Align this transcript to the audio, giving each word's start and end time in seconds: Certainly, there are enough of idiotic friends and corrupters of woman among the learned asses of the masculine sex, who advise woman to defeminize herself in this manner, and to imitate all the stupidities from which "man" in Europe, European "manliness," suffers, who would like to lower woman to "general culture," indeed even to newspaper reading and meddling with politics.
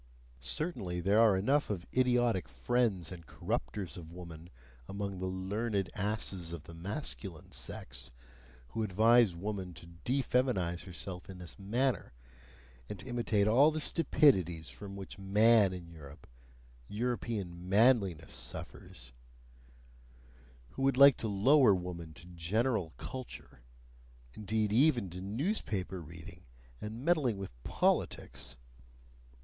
Certainly, 0.39 1.01
there 1.01 1.19
are 1.21 1.37
enough 1.37 1.69
of 1.69 1.85
idiotic 1.95 2.49
friends 2.49 3.11
and 3.11 3.27
corrupters 3.27 3.97
of 3.97 4.11
woman 4.11 4.49
among 4.89 5.19
the 5.19 5.27
learned 5.27 5.91
asses 5.93 6.53
of 6.53 6.63
the 6.63 6.73
masculine 6.73 7.51
sex, 7.51 8.09
who 8.69 8.81
advise 8.81 9.35
woman 9.35 9.75
to 9.75 9.85
defeminize 10.03 10.85
herself 10.85 11.29
in 11.29 11.37
this 11.37 11.59
manner, 11.59 12.13
and 12.89 12.97
to 12.97 13.05
imitate 13.05 13.47
all 13.47 13.69
the 13.69 13.79
stupidities 13.79 14.71
from 14.71 14.95
which 14.95 15.19
"man" 15.19 15.71
in 15.71 15.85
Europe, 15.87 16.25
European 16.87 17.69
"manliness," 17.69 18.33
suffers, 18.33 19.13
who 20.71 20.81
would 20.81 20.97
like 20.97 21.17
to 21.17 21.27
lower 21.27 21.75
woman 21.75 22.11
to 22.15 22.25
"general 22.25 22.91
culture," 22.97 23.61
indeed 24.33 24.73
even 24.73 25.11
to 25.11 25.21
newspaper 25.21 26.01
reading 26.01 26.41
and 26.81 27.05
meddling 27.05 27.37
with 27.37 27.51
politics. 27.63 28.57